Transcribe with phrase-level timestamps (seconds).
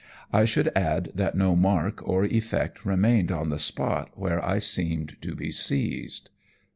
[0.33, 5.15] I should add that no mark or effect remained on the spot where I seemed
[5.21, 6.31] to be seized.